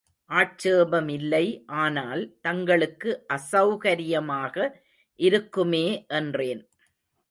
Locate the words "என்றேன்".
6.19-6.63